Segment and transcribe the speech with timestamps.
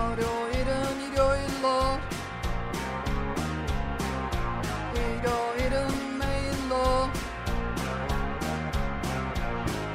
[0.00, 2.00] 월요일은 일요일로
[4.94, 7.10] 일요일은 매일로.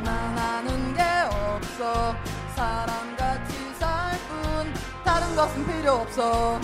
[0.03, 2.15] 난 아는 게 없어.
[2.55, 6.59] 사람같이 살 뿐 다른 것은 필요 없어.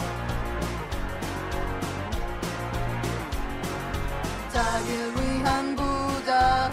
[4.53, 6.69] 자길 위한 부자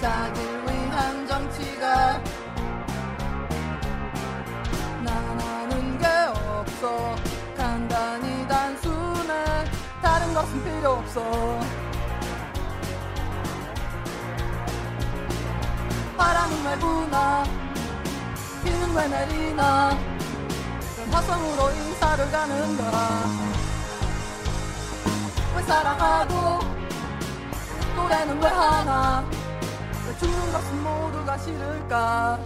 [0.00, 2.22] 자길 위한 정치가
[6.80, 7.14] 없어.
[7.56, 9.64] 간단히 단순해.
[10.02, 11.20] 다른 것은 필요 없어.
[16.16, 17.44] 바람은 왜 부나.
[18.64, 19.90] 비는 왜 내리나.
[20.96, 23.24] 그 화성으로 인사를 가는가
[25.56, 26.60] 왜 사랑하고?
[27.96, 29.24] 노래는 왜 하나?
[30.06, 32.38] 왜 죽는 것은 모두가 싫을까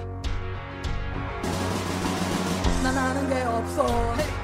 [2.85, 4.44] 난 아는 게 없어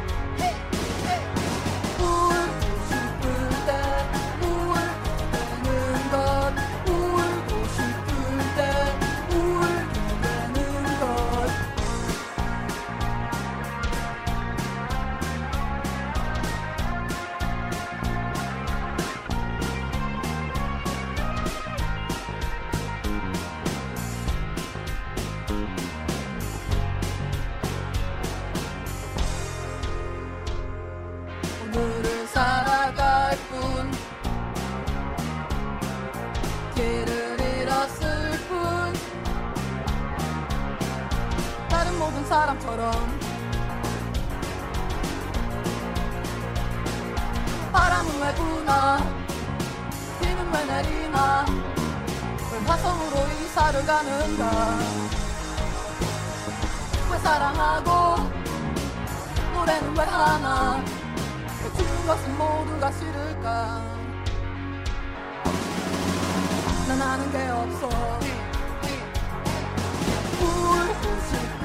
[42.10, 42.90] 모든 사람처럼.
[47.72, 48.98] 바람은 왜 부나?
[50.20, 51.46] 비는 왜 내리나?
[52.52, 54.78] 왜 화성으로 이사를 가는가?
[57.12, 58.28] 왜 사랑하고
[59.54, 60.82] 노래는 왜 하나?
[61.62, 63.82] 왜 죽는 것은 모두가 싫을까?
[66.88, 68.10] 난 아는 게 없어.
[71.30, 71.59] 싶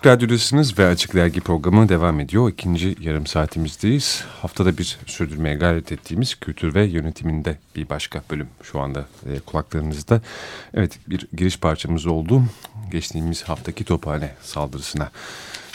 [0.00, 2.50] Açık Radyo'dasınız ve Açık Dergi programı devam ediyor.
[2.50, 4.24] İkinci yarım saatimizdeyiz.
[4.42, 10.20] Haftada bir sürdürmeye gayret ettiğimiz kültür ve yönetiminde bir başka bölüm şu anda e, kulaklarınızda.
[10.74, 12.42] Evet bir giriş parçamız oldu.
[12.92, 15.10] Geçtiğimiz haftaki Tophane saldırısına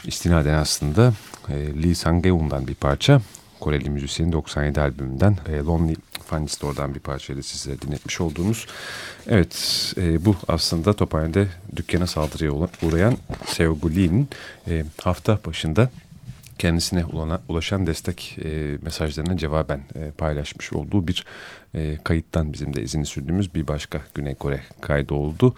[0.06, 1.13] istinaden aslında
[1.50, 3.22] e, Lee Sang-geun'dan bir parça.
[3.65, 5.95] Koreli müzisyenin 97 albümünden e, Lonely
[6.25, 8.67] Funny Store'dan bir parçayla size dinletmiş olduğumuz.
[9.27, 12.51] Evet e, bu aslında Tophane'de dükkana saldırıya
[12.83, 14.29] uğrayan Seogu Lee'nin
[14.67, 15.89] e, hafta başında
[16.57, 21.25] kendisine ulana, ulaşan destek e, mesajlarına cevaben e, paylaşmış olduğu bir
[21.75, 25.56] e, kayıttan bizim de izini sürdüğümüz bir başka Güney Kore kaydı oldu.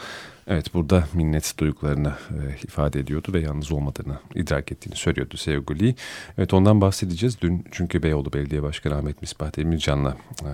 [0.47, 5.95] Evet burada minnet duygularını e, ifade ediyordu ve yalnız olmadığını idrak ettiğini söylüyordu Seogu Lee.
[6.37, 7.41] Evet ondan bahsedeceğiz.
[7.41, 10.51] Dün çünkü Beyoğlu Belediye Başkanı Ahmet Misbah Demircan'la e,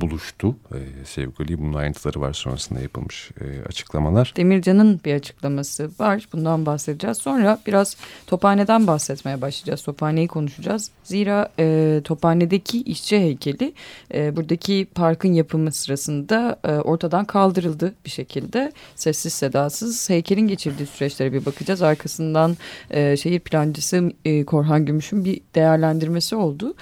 [0.00, 1.58] buluştu e, Seogu Lee.
[1.58, 4.32] Bunun ayrıntıları var sonrasında yapılmış e, açıklamalar.
[4.36, 6.28] Demircan'ın bir açıklaması var.
[6.32, 7.18] Bundan bahsedeceğiz.
[7.18, 9.82] Sonra biraz Tophane'den bahsetmeye başlayacağız.
[9.82, 10.90] Tophane'yi konuşacağız.
[11.04, 13.72] Zira e, Tophane'deki işçi heykeli
[14.14, 18.72] e, buradaki parkın yapımı sırasında e, ortadan kaldırıldı bir şekilde.
[18.96, 21.82] Sessiz sedasız heykelin geçirdiği süreçlere bir bakacağız.
[21.82, 22.56] Arkasından
[22.90, 26.74] e, şehir plancısı e, Korhan Gümüş'ün bir değerlendirmesi oldu.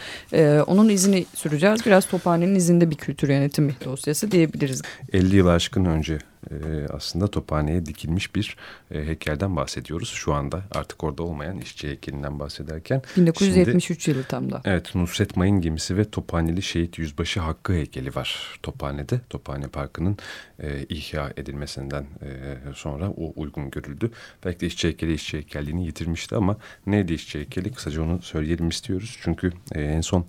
[0.67, 1.87] Onun izini süreceğiz.
[1.87, 4.83] Biraz Tophane'nin izinde bir kültür yönetimi dosyası diyebiliriz.
[5.13, 6.19] 50 yıl aşkın önce
[6.51, 6.55] e,
[6.93, 8.57] aslında Tophane'ye dikilmiş bir
[8.91, 10.09] e, heykelden bahsediyoruz.
[10.09, 13.03] Şu anda artık orada olmayan işçi heykelinden bahsederken.
[13.17, 14.61] 1973 Şimdi, yılı tam da.
[14.65, 19.21] Evet Nusret Mayın gemisi ve Tophaneli Şehit Yüzbaşı Hakkı heykeli var Tophane'de.
[19.31, 20.17] Tophane Parkı'nın
[20.63, 24.11] e, ihya edilmesinden e, sonra o uygun görüldü.
[24.45, 26.57] Belki de işçi heykeli işçi heykelliğini yitirmişti ama
[26.87, 27.73] neydi işçi heykeli?
[27.73, 29.19] Kısaca onu söyleyelim istiyoruz.
[29.23, 30.27] Çünkü e, en son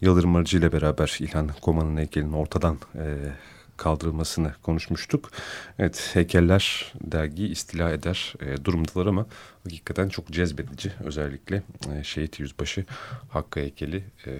[0.00, 3.16] Yıldırım Arıcı ile beraber İlhan Koma'nın heykelinin ortadan e,
[3.76, 5.30] kaldırılmasını konuşmuştuk.
[5.78, 9.26] Evet heykeller dergiyi istila eder e, durumdalar ama
[9.64, 10.92] hakikaten çok cezbedici.
[11.04, 11.62] Özellikle
[11.94, 12.84] e, Şehit Yüzbaşı
[13.30, 14.04] Hakkı heykeli.
[14.26, 14.30] E,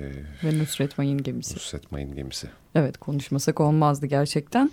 [0.44, 1.54] Ve Nusret Mayın gemisi.
[1.54, 2.48] Nusret Mayın gemisi.
[2.74, 4.70] Evet konuşmasak olmazdı gerçekten.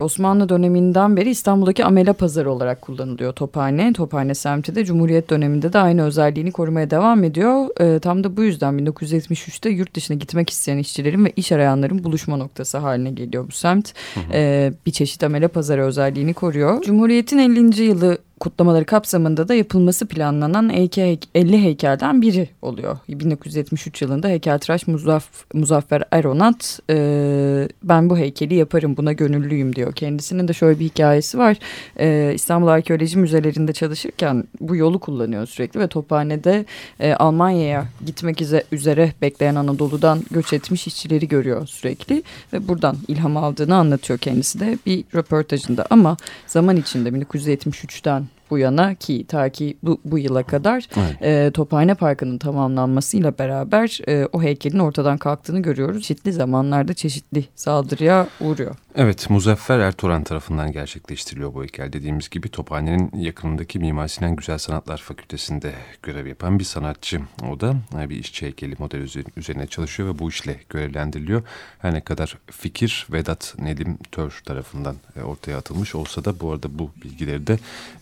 [0.00, 3.92] Osmanlı döneminden beri İstanbul'daki amele pazarı olarak kullanılıyor Tophane.
[3.92, 7.80] Tophane semti de Cumhuriyet döneminde de aynı özelliğini korumaya devam ediyor.
[7.80, 12.36] E, tam da bu yüzden 1973'te yurt dışına gitmek isteyen işçilerin ve iş arayanların buluşma
[12.36, 13.92] noktası haline geliyor bu semt.
[14.14, 14.24] Hı hı.
[14.32, 16.82] E, bir çeşit amele pazarı özelliğini koruyor.
[16.82, 17.82] Cumhuriyet'in 50.
[17.82, 22.98] yılı kutlamaları kapsamında da yapılması planlanan 50 heykelden biri oluyor.
[23.08, 25.24] 1973 yılında heykeltıraş Muzaff
[25.54, 29.92] Muzaffer Eronat e, ben bu heykeli yaparım buna gönüllüyüm diyor.
[29.92, 31.56] Kendisinin de şöyle bir hikayesi var.
[31.98, 36.64] E, İstanbul Arkeoloji Müzelerinde çalışırken bu yolu kullanıyor sürekli ve Tophane'de
[37.00, 38.42] e, Almanya'ya gitmek
[38.72, 42.22] üzere bekleyen Anadolu'dan göç etmiş işçileri görüyor sürekli
[42.52, 46.16] ve buradan ilham aldığını anlatıyor kendisi de bir röportajında ama
[46.46, 51.22] zaman içinde 1973'ten bu yana ki ta ki bu, bu yıla kadar evet.
[51.22, 56.02] e, Tophane Parkı'nın tamamlanmasıyla beraber e, o heykelin ortadan kalktığını görüyoruz.
[56.02, 58.74] Çeşitli zamanlarda çeşitli saldırıya uğruyor.
[58.94, 61.92] Evet Muzaffer Ertuğran tarafından gerçekleştiriliyor bu heykel.
[61.92, 65.72] Dediğimiz gibi Tophane'nin yakınındaki Mimar Sinan Güzel Sanatlar Fakültesi'nde
[66.02, 67.20] görev yapan bir sanatçı.
[67.52, 71.42] O da e, bir işçi heykeli model üzerine çalışıyor ve bu işle görevlendiriliyor.
[71.78, 76.78] Her ne kadar fikir Vedat Nedim Tör tarafından e, ortaya atılmış olsa da bu arada
[76.78, 77.58] bu bilgileri de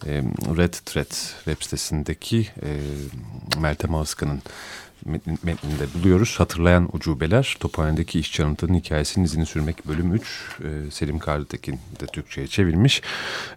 [0.07, 0.23] e,
[0.57, 1.11] Red Thread
[1.45, 2.49] web sitesindeki
[3.61, 4.43] Meltem Ağızkan'ın
[5.43, 6.41] metninde buluyoruz.
[6.41, 10.23] Hatırlayan ucubeler Tophane'deki işçi anıtının hikayesinin izini sürmek bölüm 3
[10.65, 13.03] e, Selim Karlıtekin de Türkçe'ye çevirmiş.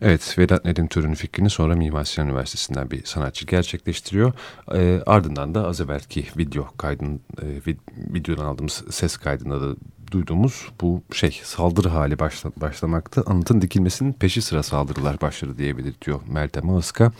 [0.01, 4.33] Evet Vedat Nedim Törün'ün fikrini sonra Mimar Sinan Üniversitesi'nden bir sanatçı gerçekleştiriyor.
[4.74, 9.75] E, ardından da az evvelki video kaydın e, videodan aldığımız ses kaydında da
[10.13, 13.24] duyduğumuz bu şey saldırı hali başla, başlamakta.
[13.25, 17.12] Anıtın dikilmesinin peşi sıra saldırılar başladı diyebilir diyor Meltem Ağızka.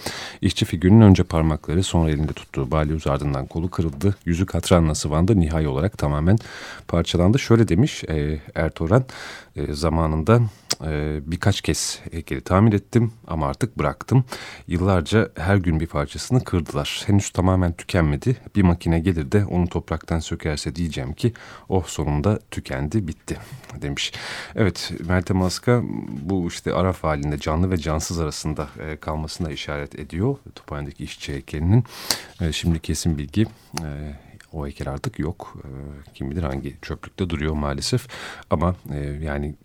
[0.42, 4.16] İşçi figürünün önce parmakları sonra elinde tuttuğu balyuz ardından kolu kırıldı.
[4.25, 5.40] Yüzü katranla sıvandı.
[5.40, 6.38] Nihai olarak tamamen
[6.88, 7.40] parçalandı.
[7.40, 9.06] Şöyle demiş e, Ertuğran
[9.56, 10.42] e, zamanında
[10.86, 14.24] e, birkaç kez heykeli tamir ettim ama artık bıraktım.
[14.68, 17.04] Yıllarca her gün bir parçasını kırdılar.
[17.07, 18.38] Henüz tamamen tükenmedi.
[18.56, 21.34] Bir makine gelir de onu topraktan sökerse diyeceğim ki
[21.69, 23.38] oh sonunda tükendi bitti
[23.81, 24.13] demiş.
[24.56, 30.38] Evet Meltem Aska bu işte araf halinde canlı ve cansız arasında e, kalmasına işaret ediyor.
[30.56, 31.83] Tophane'deki işçi heykelinin.
[32.41, 33.45] E, şimdi kesin bilgi
[33.83, 34.15] e,
[34.53, 35.53] o heykel artık yok.
[35.63, 35.68] E,
[36.13, 38.07] kim bilir hangi çöplükte duruyor maalesef.
[38.50, 39.56] Ama e, yani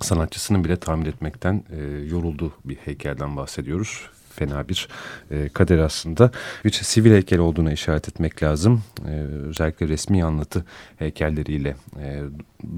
[0.00, 4.10] sanatçısının bile tahmin etmekten e, yorulduğu bir heykelden bahsediyoruz.
[4.36, 4.88] Fena bir
[5.30, 6.30] e, kader aslında.
[6.64, 8.82] Bir sivil heykel olduğuna işaret etmek lazım.
[9.08, 9.10] E,
[9.48, 10.64] özellikle resmi anlatı
[10.98, 12.22] heykelleriyle e,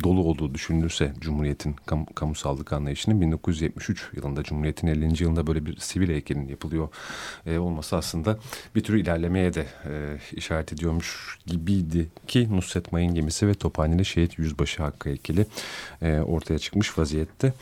[0.04, 5.22] dolu olduğu düşünülürse Cumhuriyet'in kam kamusallık anlayışının 1973 yılında Cumhuriyet'in 50.
[5.22, 6.88] yılında böyle bir sivil heykelin yapılıyor
[7.46, 8.38] e, olması aslında
[8.74, 14.38] bir tür ilerlemeye de e, işaret ediyormuş gibiydi ki Nusret Mayın gemisi ve Tophaneli Şehit
[14.38, 15.46] Yüzbaşı Hakkı heykeli
[16.02, 17.52] e, ortaya çıkmış vaziyette.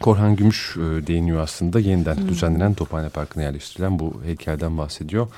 [0.00, 2.28] Korhan Gümüş e, değiniyor aslında yeniden hmm.
[2.28, 3.08] düzenlenen Tophane
[3.40, 5.28] Parkı'na yerleştirilen bu heykelden bahsediyor.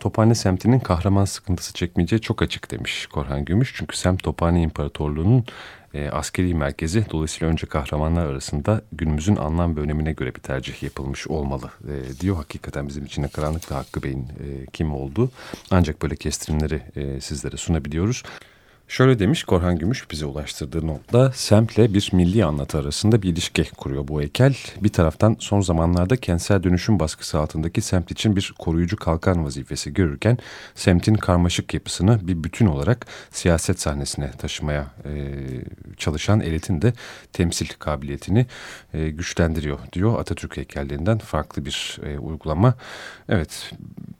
[0.00, 3.74] Tophane semtinin kahraman sıkıntısı çekmeyeceği çok açık demiş Korhan Gümüş.
[3.76, 5.44] Çünkü semt Tophane İmparatorluğu'nun
[5.94, 7.04] e, askeri merkezi.
[7.10, 12.36] Dolayısıyla önce kahramanlar arasında günümüzün anlam ve önemine göre bir tercih yapılmış olmalı e, diyor.
[12.36, 15.30] Hakikaten bizim için de karanlıkta Hakkı Bey'in e, kim olduğu
[15.70, 18.22] ancak böyle kestirimleri e, sizlere sunabiliyoruz.
[18.88, 24.08] Şöyle demiş Korhan Gümüş bize ulaştırdığı notla semtle bir milli anlatı arasında bir ilişki kuruyor
[24.08, 24.56] bu heykel.
[24.80, 30.38] Bir taraftan son zamanlarda kentsel dönüşüm baskısı altındaki semt için bir koruyucu kalkan vazifesi görürken
[30.74, 35.34] semtin karmaşık yapısını bir bütün olarak siyaset sahnesine taşımaya e,
[35.96, 36.92] çalışan elitin de
[37.32, 38.46] temsil kabiliyetini
[38.94, 42.74] e, güçlendiriyor diyor Atatürk heykellerinden farklı bir e, uygulama.
[43.28, 43.72] Evet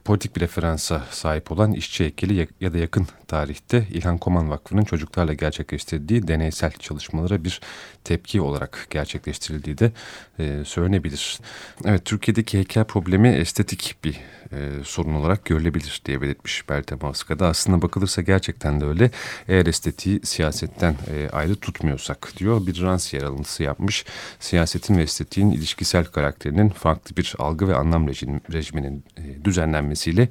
[0.05, 5.33] politik bir referansa sahip olan işçi heykeli ya da yakın tarihte İlhan Koman Vakfı'nın çocuklarla
[5.33, 7.61] gerçekleştirdiği deneysel çalışmalara bir
[8.05, 9.93] tepki olarak gerçekleştirildiği de
[10.39, 11.41] e, söylenebilir.
[11.85, 14.21] Evet Türkiye'deki heykel problemi estetik bir
[14.53, 17.47] e, sorun olarak görülebilir diye belirtmiş Bertem Aska'da.
[17.47, 19.11] Aslında bakılırsa gerçekten de öyle.
[19.49, 24.05] Eğer estetiği siyasetten e, ayrı tutmuyorsak diyor bir rans yer alıntısı yapmış.
[24.41, 30.29] Siyasetin ve estetiğin ilişkisel karakterinin farklı bir algı ve anlam rejim, rejiminin e, düzenlenmesiyle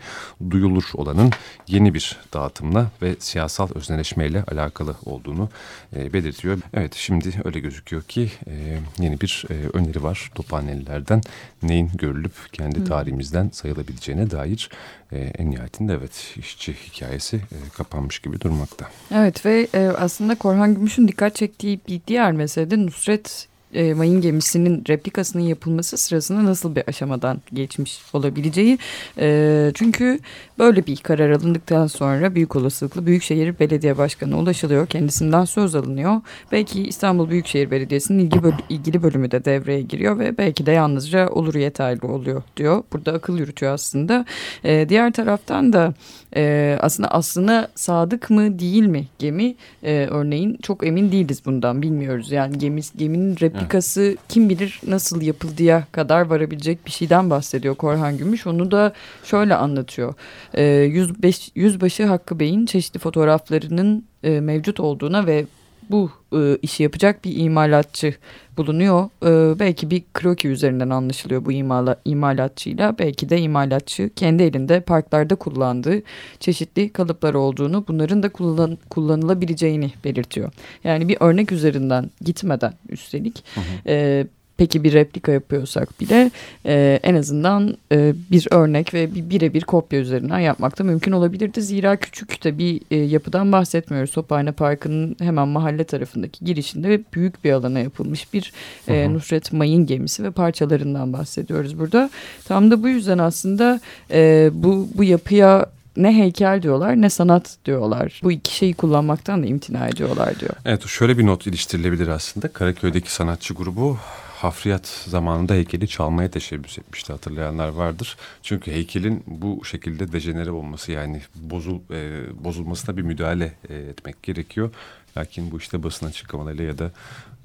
[0.49, 1.31] duyulur olanın
[1.67, 3.69] yeni bir dağıtımla ve siyasal
[4.17, 5.49] özneleşmeyle alakalı olduğunu
[5.95, 6.57] e, belirtiyor.
[6.73, 11.21] Evet şimdi öyle gözüküyor ki e, yeni bir e, öneri var Tophanelilerden
[11.63, 14.69] neyin görülüp kendi tarihimizden sayılabileceğine dair
[15.11, 18.89] e, en nihayetinde evet işçi hikayesi e, kapanmış gibi durmakta.
[19.11, 24.21] Evet ve e, aslında Korhan Gümüş'ün dikkat çektiği bir diğer mesele de Nusret e, mayın
[24.21, 28.77] gemisinin replikasının yapılması sırasında nasıl bir aşamadan geçmiş olabileceği.
[29.19, 30.19] E, çünkü
[30.59, 34.87] böyle bir karar alındıktan sonra büyük olasılıkla Büyükşehir Belediye Başkanı ulaşılıyor.
[34.87, 36.21] Kendisinden söz alınıyor.
[36.51, 41.29] Belki İstanbul Büyükşehir Belediyesi'nin ilgi böl ilgili bölümü de devreye giriyor ve belki de yalnızca
[41.29, 42.83] olur yeterli oluyor diyor.
[42.93, 44.25] Burada akıl yürütüyor aslında.
[44.63, 45.93] E, diğer taraftan da
[46.35, 52.31] e, aslında aslına sadık mı değil mi gemi e, örneğin çok emin değiliz bundan bilmiyoruz.
[52.31, 54.17] Yani gemi, geminin replikası evet.
[54.29, 58.47] kim bilir nasıl yapıldıya kadar varabilecek bir şeyden bahsediyor Korhan Gümüş.
[58.47, 60.13] Onu da şöyle anlatıyor.
[60.53, 65.45] E, 105, Yüzbaşı Hakkı Bey'in çeşitli fotoğraflarının e, mevcut olduğuna ve
[65.91, 68.15] bu e, işi yapacak bir imalatçı
[68.57, 69.09] bulunuyor.
[69.23, 72.97] E, belki bir kroki üzerinden anlaşılıyor bu imala, imalatçıyla.
[72.99, 76.01] Belki de imalatçı kendi elinde parklarda kullandığı
[76.39, 80.51] çeşitli kalıplar olduğunu, bunların da kullan, kullanılabileceğini belirtiyor.
[80.83, 83.65] Yani bir örnek üzerinden gitmeden üstelik hı hı.
[83.87, 84.27] E,
[84.57, 86.31] peki bir replika yapıyorsak bile
[86.65, 91.61] e, en azından e, bir örnek ve bir birebir kopya üzerinden yapmak da mümkün olabilirdi.
[91.61, 94.09] Zira küçük de bir e, yapıdan bahsetmiyoruz.
[94.09, 98.53] Sophane Parkı'nın hemen mahalle tarafındaki girişinde büyük bir alana yapılmış bir
[98.87, 102.09] e, Nusret Mayın gemisi ve parçalarından bahsediyoruz burada.
[102.45, 103.79] Tam da bu yüzden aslında
[104.11, 105.65] e, bu, bu yapıya
[105.97, 108.19] ne heykel diyorlar ne sanat diyorlar.
[108.23, 110.53] Bu iki şeyi kullanmaktan da imtina ediyorlar diyor.
[110.65, 112.47] Evet şöyle bir not iliştirilebilir aslında.
[112.47, 113.97] Karaköy'deki sanatçı grubu
[114.37, 118.17] hafriyat zamanında heykeli çalmaya teşebbüs etmişti hatırlayanlar vardır.
[118.43, 124.71] Çünkü heykelin bu şekilde dejenere olması yani bozul e, bozulmasına bir müdahale e, etmek gerekiyor.
[125.17, 126.91] Lakin bu işte basın açıklamalarıyla ya da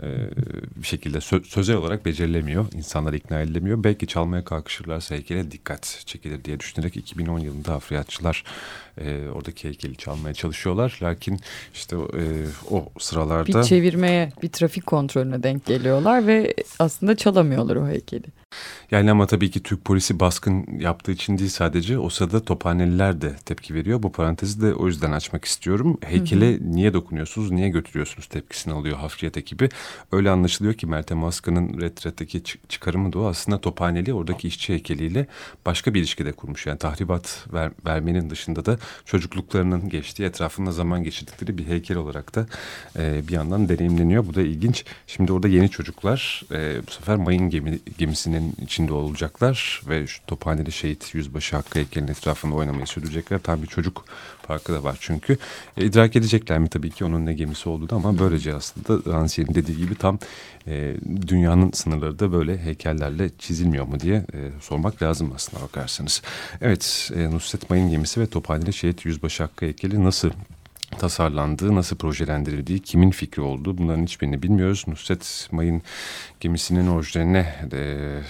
[0.03, 0.07] e,
[0.77, 2.67] bir şekilde sö sözel olarak becerilemiyor.
[2.75, 3.85] İnsanlar ikna edilemiyor.
[3.85, 8.45] Belki çalmaya kalkışırlarsa heykele dikkat çekilir diye düşünerek 2010 yılında hafriyatçılar
[8.99, 10.99] e, oradaki heykeli çalmaya çalışıyorlar.
[11.03, 11.41] Lakin
[11.75, 12.23] işte e,
[12.71, 13.59] o sıralarda...
[13.59, 18.27] Bir çevirmeye, bir trafik kontrolüne denk geliyorlar ve aslında çalamıyorlar o heykeli.
[18.91, 23.37] Yani ama tabii ki Türk polisi baskın yaptığı için değil sadece o sırada tophaneliler de
[23.45, 24.03] tepki veriyor.
[24.03, 25.99] Bu parantezi de o yüzden açmak istiyorum.
[26.05, 26.73] Heykele hı hı.
[26.73, 29.69] niye dokunuyorsunuz, niye götürüyorsunuz tepkisini alıyor hafriyat ekibi.
[30.13, 35.27] Öyle anlaşılıyor ki Meltem Askı'nın retretteki çıkarımı da o aslında tophaneli oradaki işçi heykeliyle
[35.67, 36.67] başka bir ilişkide kurmuş.
[36.67, 42.47] Yani tahribat ver, vermenin dışında da çocukluklarının geçtiği etrafında zaman geçirdikleri bir heykel olarak da
[42.99, 44.27] e, bir yandan deneyimleniyor.
[44.27, 44.85] Bu da ilginç.
[45.07, 50.73] Şimdi orada yeni çocuklar e, bu sefer mayın gemi, gemisinin içinde olacaklar ve şu Tophaneli
[50.73, 53.39] Şehit Yüzbaşı Hakkı heykelinin etrafında oynamayı sürdürecekler.
[53.39, 54.05] Tam bir çocuk
[54.47, 55.39] farkı da var çünkü.
[55.77, 59.77] E, idrak edecekler mi tabii ki onun ne gemisi olduğunu ama böylece aslında Rancière'in dediği
[59.77, 60.19] gibi tam
[60.67, 60.95] e,
[61.27, 66.23] dünyanın sınırları da böyle heykellerle çizilmiyor mu diye e, sormak lazım aslında bakarsanız.
[66.61, 70.31] Evet e, Nusret Mayın gemisi ve Tophaneli Şehit Yüzbaşı Hakkı heykeli nasıl
[70.99, 74.85] tasarlandığı, nasıl projelendirildiği, kimin fikri olduğu bunların hiçbirini bilmiyoruz.
[74.87, 75.83] Nusret Mayın
[76.41, 78.23] gemisinin orijinaline de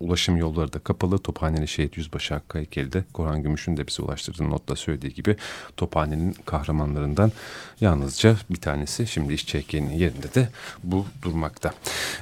[0.00, 1.18] ulaşım yolları da kapalı.
[1.18, 5.36] Tophaneli Şehit Yüzbaşı Hakkı heykeli de Korhan Gümüş'ün de bize ulaştırdığı notla söylediği gibi
[5.76, 7.32] Tophane'nin kahramanlarından
[7.80, 9.06] yalnızca bir tanesi.
[9.06, 10.48] Şimdi iş heykelinin yerinde de
[10.84, 11.72] bu durmakta.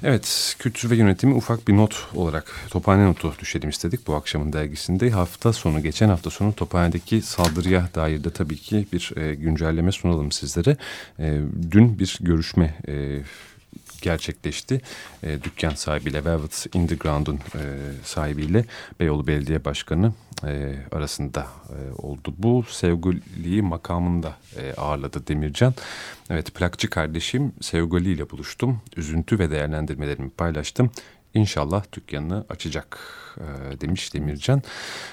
[0.02, 5.10] Evet kültür ve yönetimi ufak bir not olarak Tophane notu düşelim istedik bu akşamın dergisinde.
[5.10, 10.32] Hafta sonu geçen hafta sonu Tophane'deki saldırıya dair de tabii ki bir e, güncelleme sunalım
[10.32, 10.76] sizlere.
[11.18, 13.22] E, dün bir görüşme e,
[14.02, 14.80] gerçekleşti.
[15.22, 17.62] E, dükkan sahibiyle Velvet Underground'un e,
[18.04, 18.64] sahibiyle
[19.00, 20.12] Beyoğlu Belediye Başkanı
[20.46, 22.34] e, arasında e, oldu.
[22.38, 25.74] Bu sevgiliyi makamında e, ağırladı Demircan.
[26.30, 28.80] Evet plakçı kardeşim Sevgili ile buluştum.
[28.96, 30.90] Üzüntü ve değerlendirmelerimi paylaştım.
[31.34, 32.98] İnşallah dükkanını açacak
[33.38, 34.62] e, demiş Demircan.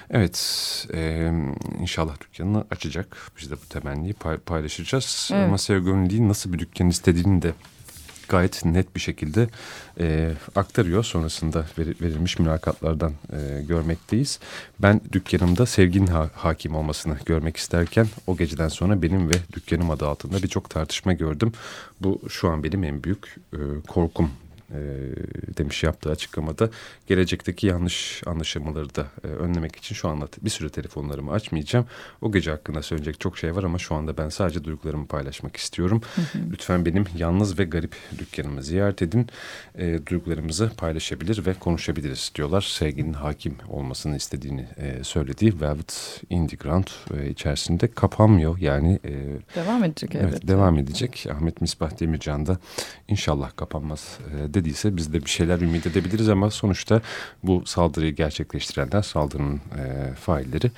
[0.09, 0.37] Evet
[0.93, 1.31] e,
[1.79, 3.17] inşallah dükkanını açacak.
[3.37, 5.29] Biz de bu temenniyi pay, paylaşacağız.
[5.33, 5.47] Evet.
[5.47, 7.53] Ama Sevgili'nin nasıl bir dükkan istediğini de
[8.29, 9.49] gayet net bir şekilde
[9.99, 11.03] e, aktarıyor.
[11.03, 14.39] Sonrasında ver, verilmiş mülakatlardan e, görmekteyiz.
[14.79, 20.07] Ben dükkanımda sevginin ha hakim olmasını görmek isterken o geceden sonra benim ve dükkanım adı
[20.07, 21.51] altında birçok tartışma gördüm.
[22.01, 24.31] Bu şu an benim en büyük e, korkum
[24.73, 26.69] e, demiş yaptığı açıklamada.
[27.07, 31.85] Gelecekteki yanlış anlaşılmaları da e, önlemek için şu anda bir süre telefonlarımı açmayacağım.
[32.21, 36.01] O gece hakkında söyleyecek çok şey var ama şu anda ben sadece duygularımı paylaşmak istiyorum.
[36.15, 36.37] Hı hı.
[36.51, 39.27] Lütfen benim yalnız ve garip dükkanımı ziyaret edin.
[39.75, 42.61] E, duygularımızı paylaşabilir ve konuşabiliriz diyorlar.
[42.61, 46.87] Sevginin hakim olmasını istediğini e, söylediği Velvet Underground
[47.17, 48.57] e, içerisinde kapanmıyor.
[48.57, 49.11] Yani e,
[49.55, 50.27] devam edecek evet.
[50.31, 50.47] evet.
[50.47, 51.25] Devam edecek.
[51.31, 52.57] Ahmet Misbah Demircan da
[53.07, 57.01] inşallah kapanmaz e, dediyse biz de bir şeyler ümit edebiliriz ama sonuçta
[57.43, 60.71] bu saldırıyı gerçekleştirenler saldırının e, failleri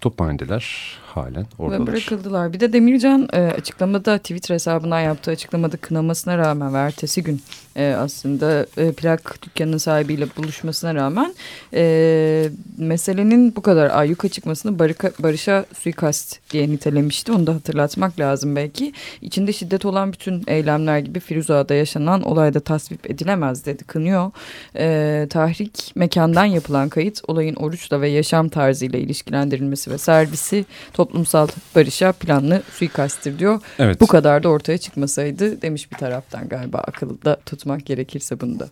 [0.00, 1.82] tophanedeler halen oradalar.
[1.82, 2.52] Ve bırakıldılar.
[2.52, 7.42] Bir de Demircan e, açıklamada Twitter hesabından yaptığı açıklamada kınamasına rağmen ve ertesi gün
[7.76, 11.34] e, aslında e, plak dükkanının sahibiyle buluşmasına rağmen
[11.74, 17.32] e, meselenin bu kadar ayyuka çıkmasını barika, barışa suikast diye nitelemişti.
[17.32, 18.92] Onu da hatırlatmak lazım belki.
[19.22, 23.84] İçinde şiddet olan bütün eylemler gibi Firuza'da yaşanan olayda tasvip edilemez dedi.
[23.84, 24.30] Kınıyor.
[24.76, 32.12] E, tahrik mekandan yapılan kayıt olayın oruçla ve yaşam tarzıyla ilişkilendirilmesi ve servisi toplumsal barışa
[32.12, 33.60] planlı suikasttir diyor.
[33.78, 34.00] Evet.
[34.00, 38.68] Bu kadar da ortaya çıkmasaydı demiş bir taraftan galiba akılda tutmak gerekirse bunda.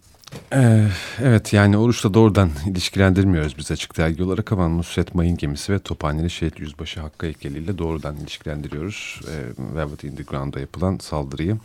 [0.55, 0.89] Ee,
[1.23, 6.31] evet yani oruçla doğrudan ilişkilendirmiyoruz biz açık dergi olarak ama Nusret Mayın gemisi ve Tophaneli
[6.31, 9.21] Şehit Yüzbaşı Hakkı heykeliyle doğrudan ilişkilendiriyoruz.
[9.29, 11.59] Ee, Velvet Underground'a yapılan saldırıyı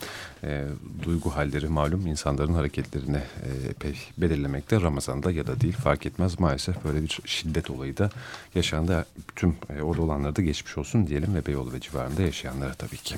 [0.43, 0.65] e,
[1.03, 4.81] duygu halleri malum insanların hareketlerini e, epey belirlemekte.
[4.81, 8.09] Ramazan'da ya da değil fark etmez maalesef böyle bir şiddet olayı da
[8.55, 9.05] yaşandı.
[9.35, 13.15] Tüm e, orada olanlara da geçmiş olsun diyelim ve Beyoğlu ve civarında yaşayanlara tabii ki.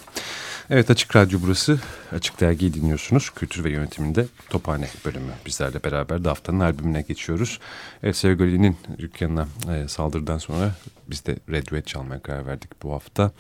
[0.69, 1.79] Evet Açık Radyo burası.
[2.11, 3.29] Açık Dergi'yi dinliyorsunuz.
[3.29, 7.59] Kültür ve yönetiminde Tophane bölümü bizlerle beraber de haftanın albümüne geçiyoruz.
[8.03, 10.71] Evet Sevgili'nin dükkanına e, saldırıdan sonra
[11.07, 13.31] biz de Red çalmaya karar verdik bu hafta.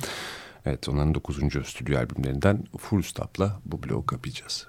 [0.65, 1.67] Evet onların 9.
[1.67, 4.67] stüdyo albümlerinden Full Stop'la bu bloğu kapayacağız.